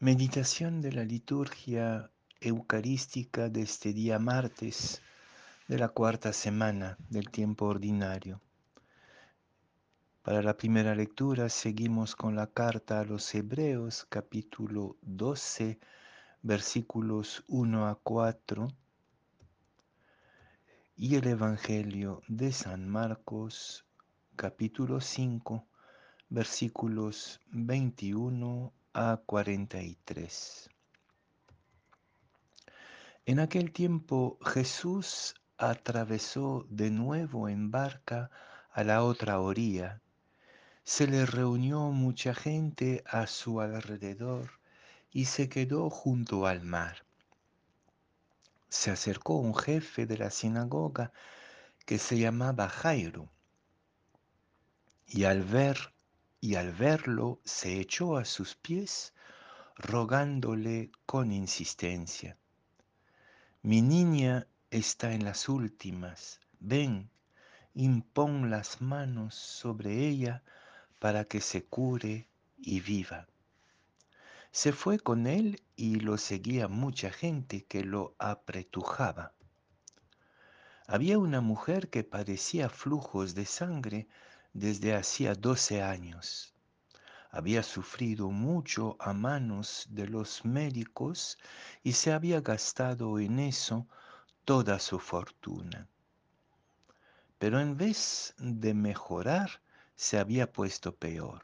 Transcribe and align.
Meditación 0.00 0.80
de 0.80 0.92
la 0.92 1.02
liturgia 1.02 2.08
eucarística 2.40 3.48
de 3.48 3.62
este 3.62 3.92
día 3.92 4.20
martes 4.20 5.02
de 5.66 5.76
la 5.76 5.88
cuarta 5.88 6.32
semana 6.32 6.96
del 7.10 7.30
tiempo 7.30 7.66
ordinario. 7.66 8.40
Para 10.22 10.40
la 10.40 10.56
primera 10.56 10.94
lectura 10.94 11.48
seguimos 11.48 12.14
con 12.14 12.36
la 12.36 12.46
carta 12.46 13.00
a 13.00 13.04
los 13.04 13.34
Hebreos 13.34 14.06
capítulo 14.08 14.96
12 15.02 15.80
versículos 16.42 17.42
1 17.48 17.88
a 17.88 17.96
4 17.96 18.68
y 20.94 21.16
el 21.16 21.26
Evangelio 21.26 22.22
de 22.28 22.52
San 22.52 22.88
Marcos 22.88 23.84
capítulo 24.36 25.00
5 25.00 25.66
versículos 26.28 27.40
21 27.50 28.72
a 29.00 29.16
43. 29.16 30.68
En 33.26 33.38
aquel 33.38 33.70
tiempo 33.70 34.40
Jesús 34.44 35.36
atravesó 35.56 36.66
de 36.68 36.90
nuevo 36.90 37.48
en 37.48 37.70
barca 37.70 38.28
a 38.72 38.82
la 38.82 39.04
otra 39.04 39.38
orilla. 39.38 40.02
Se 40.82 41.06
le 41.06 41.26
reunió 41.26 41.92
mucha 41.92 42.34
gente 42.34 43.04
a 43.06 43.28
su 43.28 43.60
alrededor 43.60 44.50
y 45.12 45.26
se 45.26 45.48
quedó 45.48 45.90
junto 45.90 46.48
al 46.48 46.62
mar. 46.62 47.04
Se 48.68 48.90
acercó 48.90 49.36
un 49.36 49.54
jefe 49.54 50.06
de 50.06 50.18
la 50.18 50.30
sinagoga 50.30 51.12
que 51.86 51.98
se 51.98 52.18
llamaba 52.18 52.68
Jairo 52.68 53.30
y 55.06 55.22
al 55.22 55.44
ver 55.44 55.94
y 56.40 56.54
al 56.54 56.72
verlo 56.72 57.40
se 57.44 57.80
echó 57.80 58.16
a 58.16 58.24
sus 58.24 58.54
pies 58.54 59.12
rogándole 59.76 60.90
con 61.06 61.32
insistencia. 61.32 62.36
Mi 63.62 63.82
niña 63.82 64.46
está 64.70 65.12
en 65.12 65.24
las 65.24 65.48
últimas, 65.48 66.40
ven, 66.60 67.10
impón 67.74 68.50
las 68.50 68.80
manos 68.80 69.34
sobre 69.34 70.06
ella 70.06 70.42
para 70.98 71.24
que 71.24 71.40
se 71.40 71.64
cure 71.64 72.28
y 72.56 72.80
viva. 72.80 73.28
Se 74.50 74.72
fue 74.72 74.98
con 74.98 75.26
él 75.26 75.62
y 75.76 75.96
lo 75.96 76.18
seguía 76.18 76.68
mucha 76.68 77.10
gente 77.10 77.64
que 77.64 77.84
lo 77.84 78.14
apretujaba. 78.18 79.34
Había 80.86 81.18
una 81.18 81.40
mujer 81.40 81.90
que 81.90 82.02
padecía 82.02 82.68
flujos 82.68 83.34
de 83.34 83.44
sangre 83.44 84.08
desde 84.52 84.94
hacía 84.94 85.34
doce 85.34 85.82
años. 85.82 86.54
Había 87.30 87.62
sufrido 87.62 88.30
mucho 88.30 88.96
a 88.98 89.12
manos 89.12 89.86
de 89.90 90.08
los 90.08 90.44
médicos 90.44 91.38
y 91.82 91.92
se 91.92 92.12
había 92.12 92.40
gastado 92.40 93.18
en 93.18 93.38
eso 93.38 93.86
toda 94.44 94.78
su 94.78 94.98
fortuna. 94.98 95.86
Pero 97.38 97.60
en 97.60 97.76
vez 97.76 98.34
de 98.38 98.74
mejorar, 98.74 99.60
se 99.94 100.18
había 100.18 100.52
puesto 100.52 100.94
peor. 100.94 101.42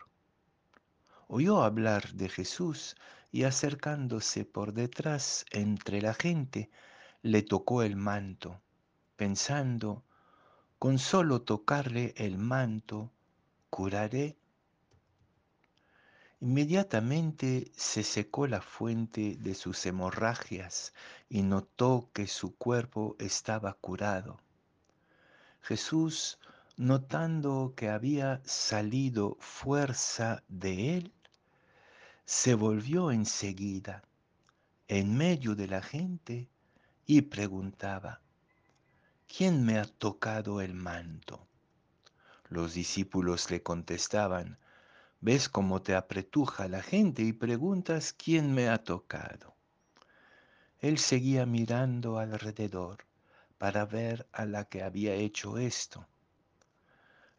Oyó 1.29 1.63
hablar 1.63 2.13
de 2.13 2.29
Jesús 2.29 2.97
y 3.31 3.45
acercándose 3.45 4.45
por 4.45 4.73
detrás 4.73 5.45
entre 5.51 6.01
la 6.01 6.15
gente, 6.15 6.71
le 7.23 7.43
tocó 7.43 7.83
el 7.83 7.97
manto, 7.97 8.61
pensando, 9.17 10.05
con 10.85 10.99
solo 10.99 11.41
tocarle 11.41 12.13
el 12.19 12.37
manto, 12.37 13.11
curaré. 13.71 14.37
Inmediatamente 16.41 17.73
se 17.75 18.03
secó 18.03 18.47
la 18.47 18.61
fuente 18.61 19.37
de 19.41 19.55
sus 19.55 19.87
hemorragias 19.87 20.93
y 21.31 21.41
notó 21.41 22.11
que 22.13 22.27
su 22.27 22.55
cuerpo 22.57 23.17
estaba 23.19 23.73
curado. 23.73 24.39
Jesús, 25.63 26.39
notando 26.77 27.73
que 27.75 27.89
había 27.89 28.43
salido 28.45 29.39
fuerza 29.41 30.43
de 30.49 30.99
él, 30.99 31.15
se 32.27 32.53
volvió 32.55 33.11
enseguida 33.11 34.03
en 34.89 35.17
medio 35.17 35.55
de 35.55 35.67
la 35.67 35.81
gente 35.81 36.51
y 37.07 37.23
preguntaba, 37.23 38.21
¿quién 39.37 39.65
me 39.65 39.79
ha 39.81 39.85
tocado 39.85 40.61
el 40.61 40.75
manto? 40.75 41.49
Los 42.49 42.73
discípulos 42.73 43.51
le 43.51 43.65
contestaban, 43.65 44.59
¿ves 45.21 45.49
cómo 45.49 45.83
te 45.83 45.97
apretuja 45.97 46.69
la 46.69 46.83
gente 46.83 47.23
y 47.23 47.33
preguntas 47.33 48.13
quién 48.13 48.55
me 48.55 48.69
ha 48.69 48.85
tocado? 48.85 49.57
Él 50.79 50.99
seguía 50.99 51.47
mirando 51.47 52.19
alrededor 52.19 53.07
para 53.59 53.85
ver 53.85 54.29
a 54.31 54.45
la 54.45 54.67
que 54.67 54.85
había 54.85 55.15
hecho 55.15 55.59
esto. 55.59 56.07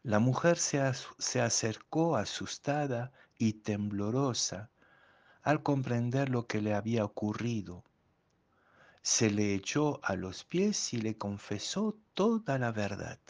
La 0.02 0.18
mujer 0.18 0.58
se, 0.58 0.82
se 1.16 1.40
acercó 1.40 2.16
asustada 2.16 3.10
y 3.38 3.54
temblorosa 3.54 4.68
al 5.42 5.62
comprender 5.62 6.28
lo 6.28 6.46
que 6.46 6.60
le 6.60 6.74
había 6.74 7.06
ocurrido 7.06 7.84
se 9.06 9.30
le 9.30 9.54
echó 9.54 10.00
a 10.02 10.16
los 10.16 10.42
pies 10.42 10.92
y 10.92 10.96
le 10.96 11.16
confesó 11.16 11.96
toda 12.12 12.58
la 12.58 12.72
verdad. 12.72 13.20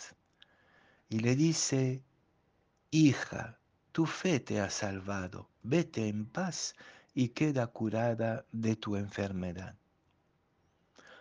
Y 1.10 1.18
le 1.18 1.36
dice, 1.36 2.02
hija, 2.90 3.58
tu 3.92 4.06
fe 4.06 4.40
te 4.40 4.58
ha 4.58 4.70
salvado, 4.70 5.50
vete 5.62 6.08
en 6.08 6.24
paz 6.24 6.74
y 7.12 7.28
queda 7.28 7.66
curada 7.66 8.46
de 8.52 8.76
tu 8.76 8.96
enfermedad. 8.96 9.76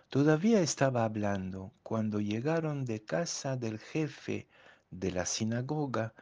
Todavía 0.07 0.61
estaba 0.61 1.03
hablando 1.03 1.73
cuando 1.83 2.21
llegaron 2.21 2.85
de 2.85 3.03
casa 3.03 3.57
del 3.57 3.77
jefe 3.77 4.47
de 4.89 5.11
la 5.11 5.25
sinagoga 5.25 6.13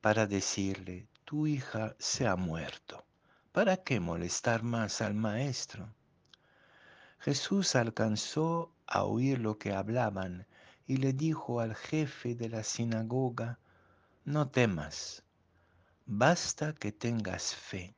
para 0.00 0.28
decirle, 0.28 1.08
tu 1.24 1.48
hija 1.48 1.96
se 1.98 2.28
ha 2.28 2.36
muerto. 2.36 3.04
¿Para 3.50 3.78
qué 3.78 3.98
molestar 3.98 4.62
más 4.62 5.00
al 5.00 5.14
maestro? 5.14 5.92
Jesús 7.20 7.76
alcanzó 7.76 8.72
a 8.86 9.04
oír 9.04 9.40
lo 9.40 9.58
que 9.58 9.74
hablaban 9.74 10.46
y 10.86 10.96
le 10.96 11.12
dijo 11.12 11.60
al 11.60 11.74
jefe 11.74 12.34
de 12.34 12.48
la 12.48 12.64
sinagoga, 12.64 13.58
no 14.24 14.48
temas, 14.48 15.22
basta 16.06 16.72
que 16.72 16.92
tengas 16.92 17.54
fe. 17.54 17.94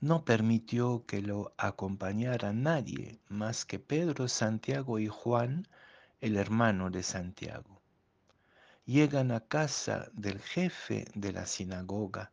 No 0.00 0.24
permitió 0.24 1.04
que 1.04 1.20
lo 1.20 1.52
acompañara 1.58 2.54
nadie 2.54 3.20
más 3.28 3.66
que 3.66 3.78
Pedro, 3.78 4.26
Santiago 4.26 4.98
y 4.98 5.08
Juan, 5.08 5.68
el 6.22 6.36
hermano 6.36 6.88
de 6.88 7.02
Santiago. 7.02 7.82
Llegan 8.86 9.30
a 9.30 9.40
casa 9.40 10.08
del 10.14 10.40
jefe 10.40 11.04
de 11.14 11.32
la 11.34 11.44
sinagoga 11.44 12.32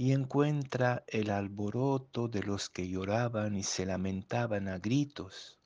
y 0.00 0.12
encuentra 0.12 1.04
el 1.08 1.28
alboroto 1.28 2.26
de 2.26 2.42
los 2.42 2.70
que 2.70 2.88
lloraban 2.88 3.54
y 3.54 3.62
se 3.62 3.84
lamentaban 3.84 4.66
a 4.66 4.78
gritos. 4.78 5.58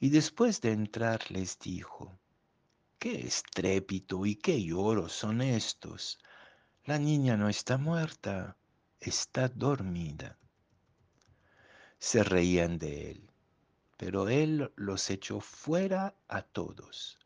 Y 0.00 0.08
después 0.08 0.60
de 0.60 0.72
entrar 0.72 1.20
les 1.30 1.56
dijo, 1.56 2.18
¿qué 2.98 3.20
estrépito 3.20 4.26
y 4.26 4.34
qué 4.34 4.60
lloros 4.60 5.12
son 5.12 5.40
estos? 5.40 6.18
La 6.84 6.98
niña 6.98 7.36
no 7.36 7.48
está 7.48 7.78
muerta, 7.78 8.56
está 8.98 9.46
dormida. 9.48 10.36
Se 12.00 12.24
reían 12.24 12.76
de 12.76 13.12
él, 13.12 13.30
pero 13.96 14.28
él 14.28 14.72
los 14.74 15.10
echó 15.10 15.38
fuera 15.38 16.16
a 16.26 16.42
todos. 16.42 17.20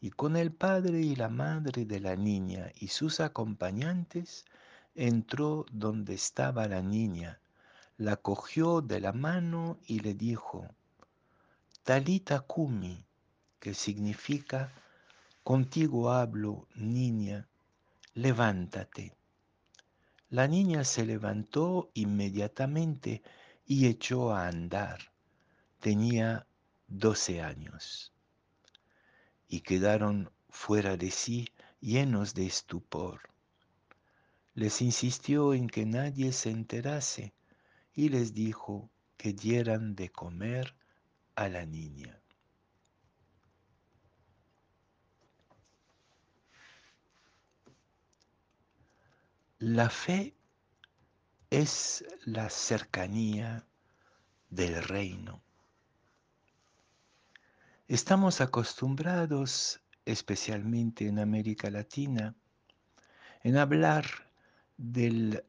Y 0.00 0.08
con 0.08 0.38
el 0.38 0.52
padre 0.52 1.02
y 1.02 1.16
la 1.16 1.28
madre 1.28 1.84
de 1.84 2.00
la 2.00 2.16
niña 2.16 2.72
y 2.76 2.88
sus 2.88 3.20
acompañantes, 3.20 4.46
entró 5.00 5.64
donde 5.72 6.12
estaba 6.12 6.68
la 6.68 6.82
niña, 6.82 7.40
la 7.96 8.16
cogió 8.16 8.82
de 8.82 9.00
la 9.00 9.14
mano 9.14 9.78
y 9.86 10.00
le 10.00 10.12
dijo, 10.12 10.68
Talita 11.84 12.40
Kumi, 12.40 13.02
que 13.58 13.72
significa, 13.72 14.70
contigo 15.42 16.10
hablo, 16.10 16.68
niña, 16.74 17.48
levántate. 18.12 19.16
La 20.28 20.46
niña 20.46 20.84
se 20.84 21.06
levantó 21.06 21.90
inmediatamente 21.94 23.22
y 23.64 23.86
echó 23.86 24.34
a 24.34 24.48
andar. 24.48 24.98
Tenía 25.78 26.46
doce 26.88 27.40
años. 27.40 28.12
Y 29.48 29.60
quedaron 29.62 30.30
fuera 30.50 30.98
de 30.98 31.10
sí 31.10 31.48
llenos 31.80 32.34
de 32.34 32.46
estupor 32.46 33.29
les 34.54 34.82
insistió 34.82 35.54
en 35.54 35.68
que 35.68 35.86
nadie 35.86 36.32
se 36.32 36.50
enterase 36.50 37.34
y 37.92 38.08
les 38.08 38.34
dijo 38.34 38.90
que 39.16 39.32
dieran 39.32 39.94
de 39.94 40.10
comer 40.10 40.74
a 41.34 41.48
la 41.48 41.64
niña. 41.66 42.20
La 49.58 49.90
fe 49.90 50.34
es 51.50 52.04
la 52.24 52.48
cercanía 52.48 53.66
del 54.48 54.82
reino. 54.82 55.42
Estamos 57.88 58.40
acostumbrados, 58.40 59.82
especialmente 60.06 61.06
en 61.06 61.18
América 61.18 61.68
Latina, 61.70 62.34
en 63.42 63.58
hablar 63.58 64.29
del 64.80 65.44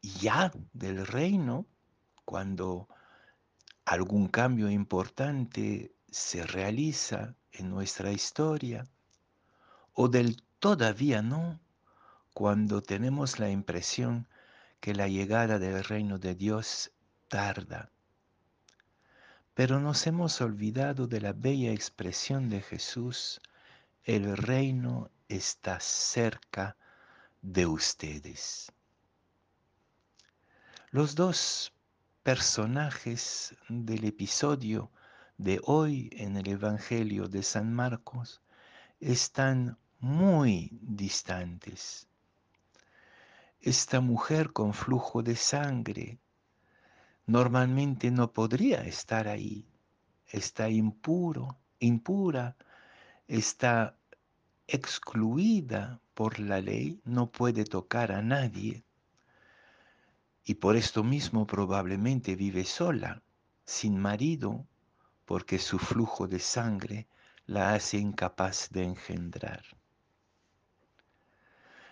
ya 0.00 0.52
del 0.72 1.04
reino 1.04 1.66
cuando 2.24 2.86
algún 3.84 4.28
cambio 4.28 4.70
importante 4.70 5.90
se 6.08 6.46
realiza 6.46 7.34
en 7.50 7.70
nuestra 7.70 8.12
historia 8.12 8.86
o 9.94 10.06
del 10.08 10.40
todavía 10.60 11.22
no 11.22 11.58
cuando 12.32 12.80
tenemos 12.80 13.40
la 13.40 13.50
impresión 13.50 14.28
que 14.78 14.94
la 14.94 15.08
llegada 15.08 15.58
del 15.58 15.82
reino 15.82 16.20
de 16.20 16.36
Dios 16.36 16.92
tarda. 17.26 17.90
Pero 19.54 19.80
nos 19.80 20.06
hemos 20.06 20.40
olvidado 20.40 21.08
de 21.08 21.20
la 21.20 21.32
bella 21.32 21.72
expresión 21.72 22.48
de 22.48 22.62
Jesús, 22.62 23.40
el 24.04 24.36
reino 24.36 25.10
está 25.28 25.80
cerca 25.80 26.76
de 27.42 27.66
ustedes. 27.66 28.72
Los 30.90 31.14
dos 31.14 31.72
personajes 32.22 33.54
del 33.68 34.04
episodio 34.04 34.90
de 35.36 35.60
hoy 35.64 36.10
en 36.12 36.36
el 36.36 36.48
Evangelio 36.48 37.28
de 37.28 37.42
San 37.42 37.72
Marcos 37.72 38.42
están 39.00 39.78
muy 40.00 40.70
distantes. 40.82 42.08
Esta 43.60 44.00
mujer 44.00 44.52
con 44.52 44.72
flujo 44.72 45.22
de 45.22 45.36
sangre 45.36 46.18
normalmente 47.26 48.10
no 48.10 48.32
podría 48.32 48.82
estar 48.82 49.28
ahí. 49.28 49.66
Está 50.26 50.68
impuro, 50.68 51.56
impura, 51.78 52.56
está 53.26 53.96
excluida 54.68 55.98
por 56.14 56.38
la 56.38 56.60
ley, 56.60 57.00
no 57.04 57.30
puede 57.30 57.64
tocar 57.64 58.12
a 58.12 58.22
nadie. 58.22 58.84
Y 60.44 60.54
por 60.54 60.76
esto 60.76 61.02
mismo 61.02 61.46
probablemente 61.46 62.36
vive 62.36 62.64
sola, 62.64 63.22
sin 63.64 63.98
marido, 63.98 64.66
porque 65.24 65.58
su 65.58 65.78
flujo 65.78 66.28
de 66.28 66.38
sangre 66.38 67.08
la 67.46 67.74
hace 67.74 67.98
incapaz 67.98 68.68
de 68.70 68.84
engendrar. 68.84 69.62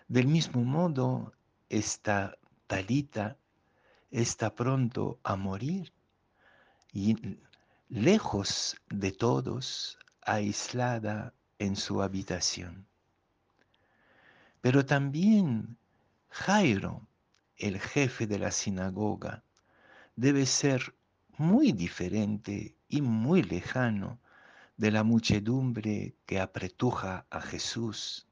Del 0.09 0.27
mismo 0.27 0.63
modo, 0.63 1.33
esta 1.69 2.37
Talita 2.67 3.37
está 4.11 4.55
pronto 4.55 5.19
a 5.23 5.37
morir 5.37 5.93
y 6.93 7.39
lejos 7.89 8.77
de 8.89 9.13
todos, 9.13 9.99
aislada 10.23 11.33
en 11.59 11.77
su 11.77 12.03
habitación. 12.03 12.87
Pero 14.61 14.85
también 14.85 15.77
Jairo, 16.29 17.07
el 17.57 17.81
jefe 17.81 18.27
de 18.27 18.39
la 18.39 18.51
sinagoga, 18.51 19.45
debe 20.17 20.47
ser 20.47 20.95
muy 21.39 21.73
diferente 21.73 22.77
y 22.89 23.01
muy 23.01 23.43
lejano 23.43 24.19
de 24.77 24.91
la 24.91 25.03
muchedumbre 25.03 26.15
que 26.27 26.41
apretuja 26.41 27.27
a 27.31 27.41
Jesús. 27.41 28.27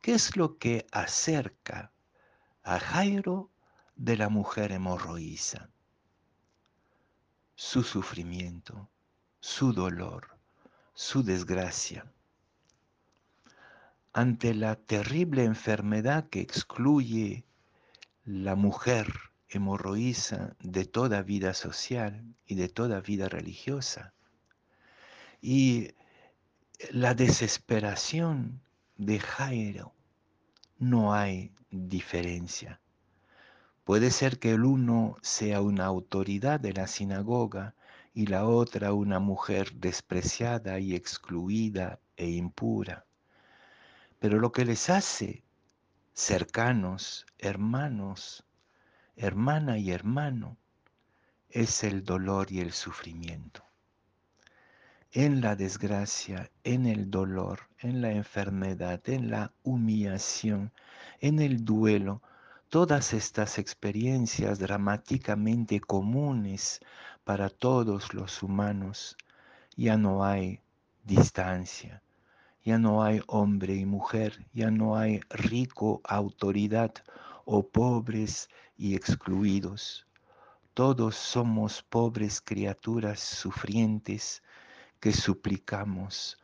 ¿Qué 0.00 0.14
es 0.14 0.36
lo 0.36 0.58
que 0.58 0.86
acerca 0.90 1.92
a 2.62 2.78
Jairo 2.78 3.50
de 3.96 4.16
la 4.16 4.28
mujer 4.28 4.72
hemorroísa, 4.72 5.70
su 7.54 7.82
sufrimiento, 7.82 8.88
su 9.40 9.72
dolor, 9.72 10.33
su 10.94 11.24
desgracia. 11.24 12.06
Ante 14.12 14.54
la 14.54 14.76
terrible 14.76 15.44
enfermedad 15.44 16.28
que 16.28 16.40
excluye 16.40 17.44
la 18.24 18.54
mujer 18.54 19.12
hemorroísa 19.48 20.56
de 20.60 20.84
toda 20.84 21.22
vida 21.22 21.52
social 21.52 22.24
y 22.46 22.54
de 22.54 22.68
toda 22.68 23.00
vida 23.00 23.28
religiosa, 23.28 24.14
y 25.40 25.90
la 26.90 27.14
desesperación 27.14 28.62
de 28.96 29.18
Jairo, 29.18 29.92
no 30.78 31.12
hay 31.12 31.52
diferencia. 31.70 32.80
Puede 33.84 34.10
ser 34.10 34.38
que 34.38 34.52
el 34.52 34.64
uno 34.64 35.16
sea 35.22 35.60
una 35.60 35.84
autoridad 35.84 36.60
de 36.60 36.72
la 36.72 36.86
sinagoga 36.86 37.74
y 38.14 38.26
la 38.26 38.46
otra 38.46 38.92
una 38.92 39.18
mujer 39.18 39.72
despreciada 39.74 40.78
y 40.78 40.94
excluida 40.94 42.00
e 42.16 42.30
impura. 42.30 43.04
Pero 44.20 44.38
lo 44.38 44.52
que 44.52 44.64
les 44.64 44.88
hace 44.88 45.44
cercanos, 46.12 47.26
hermanos, 47.38 48.46
hermana 49.16 49.78
y 49.78 49.90
hermano, 49.90 50.56
es 51.50 51.82
el 51.82 52.04
dolor 52.04 52.52
y 52.52 52.60
el 52.60 52.72
sufrimiento. 52.72 53.64
En 55.10 55.40
la 55.40 55.56
desgracia, 55.56 56.50
en 56.62 56.86
el 56.86 57.10
dolor, 57.10 57.68
en 57.78 58.00
la 58.00 58.12
enfermedad, 58.12 59.00
en 59.08 59.30
la 59.30 59.52
humillación, 59.64 60.72
en 61.20 61.40
el 61.40 61.64
duelo, 61.64 62.22
Todas 62.74 63.12
estas 63.12 63.60
experiencias 63.60 64.58
dramáticamente 64.58 65.78
comunes 65.78 66.80
para 67.24 67.48
todos 67.48 68.14
los 68.14 68.42
humanos, 68.42 69.16
ya 69.76 69.96
no 69.96 70.24
hay 70.24 70.60
distancia, 71.02 72.02
ya 72.62 72.78
no 72.78 73.02
hay 73.02 73.20
hombre 73.26 73.74
y 73.74 73.86
mujer, 73.86 74.46
ya 74.52 74.70
no 74.70 74.96
hay 74.96 75.20
rico, 75.30 76.00
autoridad 76.04 76.92
o 77.44 77.66
pobres 77.66 78.48
y 78.76 78.94
excluidos. 78.94 80.06
Todos 80.74 81.16
somos 81.16 81.82
pobres 81.82 82.40
criaturas 82.40 83.20
sufrientes 83.20 84.42
que 85.00 85.12
suplicamos 85.12 86.38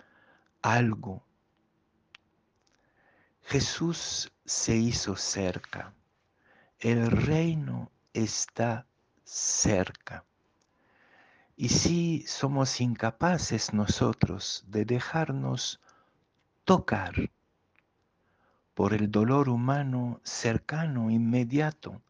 algo. 0.63 1.25
Jesús 3.43 4.33
se 4.45 4.77
hizo 4.77 5.17
cerca 5.17 5.95
el 6.81 7.11
reino 7.11 7.93
está 8.15 8.87
cerca. 9.23 10.25
Y 11.63 11.69
si 11.69 12.25
somos 12.27 12.81
incapaces 12.81 13.75
nosotros 13.75 14.65
de 14.69 14.87
dejarnos 14.87 15.79
tocar 16.65 17.13
por 18.73 18.95
el 18.95 19.11
dolor 19.11 19.51
humano 19.51 20.23
cercano, 20.25 21.11
inmediato, 21.11 22.01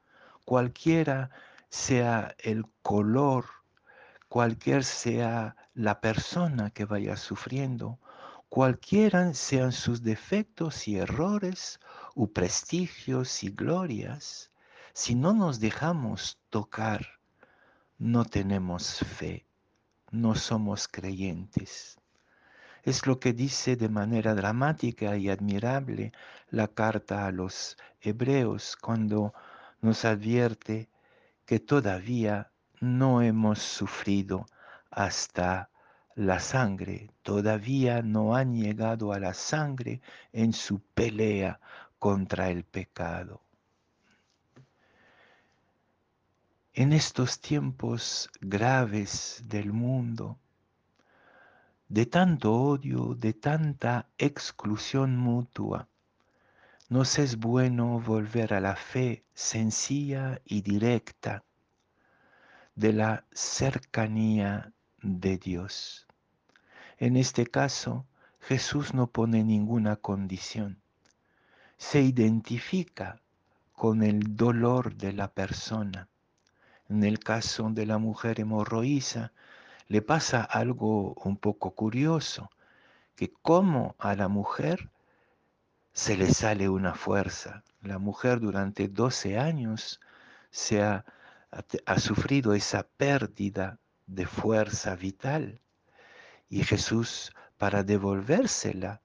cualquiera 0.45 1.30
sea 1.69 2.37
el 2.38 2.64
color, 2.83 3.47
cualquier 4.28 4.85
sea 4.85 5.57
la 5.75 6.00
persona 6.00 6.71
que 6.71 6.85
vaya 6.85 7.16
sufriendo, 7.16 7.99
cualquiera 8.49 9.35
sean 9.35 9.73
sus 9.73 10.04
defectos 10.04 10.87
y 10.87 10.97
errores, 10.97 11.80
o 12.14 12.28
prestigios 12.28 13.42
y 13.42 13.50
glorias, 13.50 14.52
si 14.92 15.16
no 15.16 15.33
nos 15.33 15.59
dejamos 15.59 16.38
tocar, 16.50 17.20
no 18.00 18.25
tenemos 18.25 19.00
fe, 19.00 19.45
no 20.11 20.35
somos 20.35 20.88
creyentes. 20.88 21.99
Es 22.83 23.07
lo 23.07 23.21
que 23.21 23.35
dice 23.35 23.76
de 23.76 23.90
manera 23.90 24.35
dramática 24.35 25.19
y 25.19 25.28
admirable 25.28 26.12
la 26.49 26.69
carta 26.69 27.26
a 27.26 27.30
los 27.30 27.76
hebreos 28.00 28.78
cuando 28.80 29.35
nos 29.83 30.07
advierte 30.07 30.88
que 31.45 31.61
todavía 31.61 32.50
no 32.80 33.21
hemos 33.21 33.59
sufrido 33.59 34.47
hasta 34.90 35.69
la 36.14 36.40
sangre, 36.40 37.11
todavía 37.21 38.00
no 38.00 38.35
han 38.35 38.54
llegado 38.54 39.12
a 39.12 39.19
la 39.19 39.35
sangre 39.35 40.00
en 40.33 40.54
su 40.54 40.80
pelea 40.80 41.61
contra 41.99 42.49
el 42.49 42.64
pecado. 42.64 43.42
En 46.73 46.93
estos 46.93 47.41
tiempos 47.41 48.31
graves 48.41 49.43
del 49.47 49.73
mundo, 49.73 50.39
de 51.89 52.07
tanto 52.07 52.53
odio, 52.55 53.17
de 53.17 53.33
tanta 53.33 54.09
exclusión 54.19 55.17
mutua, 55.17 55.89
nos 56.89 57.19
es 57.19 57.37
bueno 57.37 58.00
volver 58.00 58.55
a 58.55 58.61
la 58.61 58.77
fe 58.77 59.25
sencilla 59.35 60.41
y 60.45 60.61
directa 60.61 61.43
de 62.77 62.93
la 62.93 63.25
cercanía 63.33 64.73
de 65.03 65.39
Dios. 65.39 66.07
En 66.99 67.17
este 67.17 67.47
caso, 67.47 68.07
Jesús 68.41 68.95
no 68.95 69.09
pone 69.09 69.43
ninguna 69.43 69.97
condición, 69.97 70.81
se 71.79 72.00
identifica 72.03 73.21
con 73.73 74.03
el 74.05 74.37
dolor 74.37 74.95
de 74.95 75.12
la 75.12 75.33
persona. 75.33 76.10
En 76.91 77.05
el 77.05 77.21
caso 77.21 77.71
de 77.71 77.87
la 77.87 77.99
mujer 77.99 78.41
hemorroísa, 78.41 79.33
le 79.87 80.03
pasa 80.03 80.43
algo 80.43 81.15
un 81.15 81.37
poco 81.37 81.71
curioso, 81.71 82.51
que 83.15 83.33
como 83.43 83.95
a 84.01 84.17
la 84.17 84.27
mujer 84.27 84.91
se 85.93 86.17
le 86.17 86.35
sale 86.35 86.69
una 86.69 86.95
fuerza. 86.95 87.63
La 87.81 87.99
mujer 87.99 88.41
durante 88.41 88.89
12 88.89 89.39
años 89.39 90.01
se 90.51 90.83
ha, 90.83 91.05
ha 91.87 91.99
sufrido 92.01 92.55
esa 92.55 92.83
pérdida 92.83 93.79
de 94.09 94.27
fuerza 94.27 94.97
vital 94.97 95.61
y 96.49 96.65
Jesús 96.65 97.33
para 97.57 97.85
devolvérsela 97.85 99.01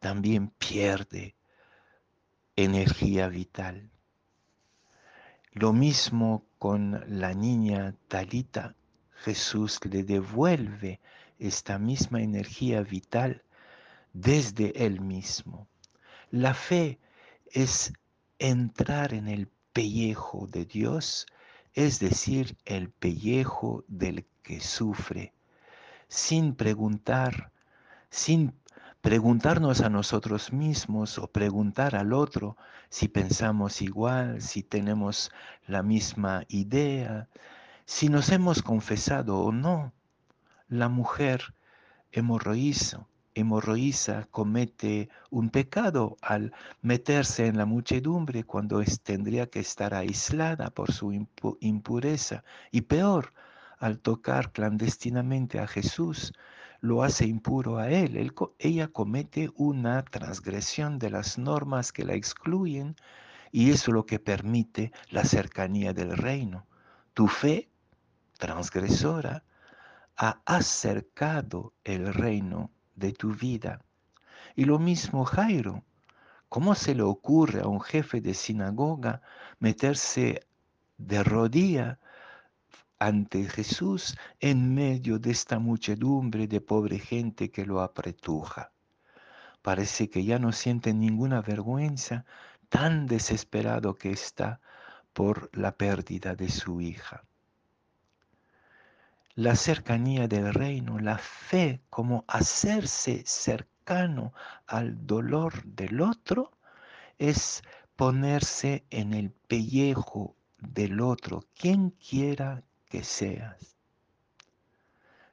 también 0.00 0.48
pierde 0.58 1.34
energía 2.56 3.28
vital. 3.28 3.90
Lo 5.52 5.72
mismo 5.72 6.44
con 6.62 7.02
la 7.08 7.34
niña 7.34 7.92
Talita, 8.06 8.76
Jesús 9.24 9.80
le 9.90 10.04
devuelve 10.04 11.00
esta 11.40 11.76
misma 11.76 12.22
energía 12.22 12.82
vital 12.82 13.42
desde 14.12 14.86
él 14.86 15.00
mismo. 15.00 15.66
La 16.30 16.54
fe 16.54 17.00
es 17.50 17.92
entrar 18.38 19.12
en 19.12 19.26
el 19.26 19.48
pellejo 19.72 20.46
de 20.46 20.64
Dios, 20.64 21.26
es 21.74 21.98
decir, 21.98 22.56
el 22.64 22.90
pellejo 22.90 23.82
del 23.88 24.24
que 24.44 24.60
sufre, 24.60 25.32
sin 26.06 26.54
preguntar, 26.54 27.50
sin 28.08 28.52
preguntarnos 29.02 29.80
a 29.80 29.90
nosotros 29.90 30.52
mismos 30.52 31.18
o 31.18 31.26
preguntar 31.26 31.96
al 31.96 32.12
otro 32.12 32.56
si 32.88 33.08
pensamos 33.08 33.82
igual, 33.82 34.40
si 34.40 34.62
tenemos 34.62 35.32
la 35.66 35.82
misma 35.82 36.44
idea, 36.48 37.28
si 37.84 38.08
nos 38.08 38.30
hemos 38.30 38.62
confesado 38.62 39.40
o 39.40 39.50
no. 39.50 39.92
La 40.68 40.88
mujer 40.88 41.52
hemorroísa, 42.12 43.04
hemorroísa 43.34 44.28
comete 44.30 45.08
un 45.30 45.50
pecado 45.50 46.16
al 46.22 46.52
meterse 46.80 47.48
en 47.48 47.58
la 47.58 47.66
muchedumbre 47.66 48.44
cuando 48.44 48.82
tendría 49.02 49.48
que 49.48 49.58
estar 49.58 49.94
aislada 49.94 50.70
por 50.70 50.92
su 50.92 51.26
impureza 51.60 52.44
y 52.70 52.82
peor, 52.82 53.32
al 53.82 53.98
tocar 53.98 54.52
clandestinamente 54.52 55.58
a 55.58 55.66
Jesús, 55.66 56.32
lo 56.80 57.02
hace 57.02 57.26
impuro 57.26 57.78
a 57.78 57.90
él. 57.90 58.32
Ella 58.60 58.86
comete 58.86 59.50
una 59.56 60.04
transgresión 60.04 61.00
de 61.00 61.10
las 61.10 61.36
normas 61.36 61.90
que 61.92 62.04
la 62.04 62.14
excluyen 62.14 62.94
y 63.50 63.70
eso 63.70 63.90
es 63.90 63.94
lo 63.94 64.06
que 64.06 64.20
permite 64.20 64.92
la 65.10 65.24
cercanía 65.24 65.92
del 65.92 66.16
reino. 66.16 66.64
Tu 67.12 67.26
fe 67.26 67.70
transgresora 68.38 69.42
ha 70.16 70.40
acercado 70.46 71.74
el 71.82 72.14
reino 72.14 72.70
de 72.94 73.12
tu 73.12 73.34
vida. 73.34 73.80
Y 74.54 74.64
lo 74.64 74.78
mismo 74.78 75.24
Jairo. 75.24 75.82
¿Cómo 76.48 76.76
se 76.76 76.94
le 76.94 77.02
ocurre 77.02 77.62
a 77.62 77.66
un 77.66 77.80
jefe 77.80 78.20
de 78.20 78.34
sinagoga 78.34 79.22
meterse 79.58 80.46
de 80.98 81.24
rodilla 81.24 81.98
ante 83.02 83.48
Jesús 83.48 84.16
en 84.38 84.76
medio 84.76 85.18
de 85.18 85.32
esta 85.32 85.58
muchedumbre 85.58 86.46
de 86.46 86.60
pobre 86.60 87.00
gente 87.00 87.50
que 87.50 87.66
lo 87.66 87.80
apretuja. 87.80 88.70
Parece 89.60 90.08
que 90.08 90.24
ya 90.24 90.38
no 90.38 90.52
siente 90.52 90.94
ninguna 90.94 91.42
vergüenza, 91.42 92.24
tan 92.68 93.08
desesperado 93.08 93.96
que 93.96 94.12
está 94.12 94.60
por 95.12 95.50
la 95.52 95.72
pérdida 95.76 96.36
de 96.36 96.48
su 96.48 96.80
hija. 96.80 97.24
La 99.34 99.56
cercanía 99.56 100.28
del 100.28 100.54
reino, 100.54 101.00
la 101.00 101.18
fe 101.18 101.82
como 101.90 102.24
hacerse 102.28 103.24
cercano 103.26 104.32
al 104.68 105.08
dolor 105.08 105.64
del 105.64 106.00
otro, 106.02 106.52
es 107.18 107.64
ponerse 107.96 108.84
en 108.90 109.12
el 109.12 109.32
pellejo 109.32 110.36
del 110.58 111.00
otro, 111.00 111.44
quien 111.56 111.90
quiera 111.90 112.62
que 112.92 113.04
seas. 113.04 113.78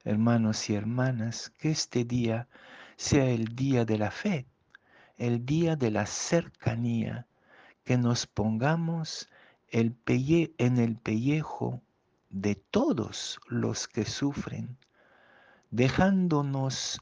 Hermanos 0.06 0.70
y 0.70 0.76
hermanas, 0.76 1.50
que 1.60 1.72
este 1.72 2.06
día 2.06 2.48
sea 2.96 3.26
el 3.26 3.54
día 3.54 3.84
de 3.84 3.98
la 3.98 4.12
fe, 4.12 4.48
el 5.18 5.46
día 5.46 5.76
de 5.76 5.92
la 5.92 6.06
cercanía, 6.06 7.28
que 7.84 7.98
nos 7.98 8.28
pongamos 8.28 9.28
el 9.68 9.94
en 10.08 10.78
el 10.78 10.96
pellejo 10.96 11.82
de 12.30 12.56
todos 12.56 13.42
los 13.50 13.90
que 13.90 14.06
sufren, 14.06 14.78
dejándonos 15.70 17.02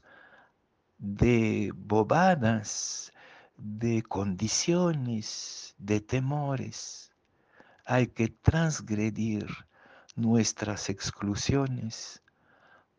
de 0.98 1.70
bobadas, 1.76 3.12
de 3.56 4.02
condiciones, 4.02 5.76
de 5.78 6.00
temores. 6.00 7.12
Hay 7.84 8.08
que 8.08 8.26
transgredir 8.26 9.46
nuestras 10.18 10.90
exclusiones 10.90 12.22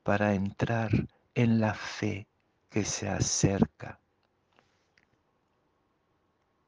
para 0.04 0.34
entrar 0.34 0.90
en 1.36 1.60
la 1.60 1.74
fe 1.74 2.28
que 2.70 2.86
se 2.86 3.10
acerca 3.10 4.00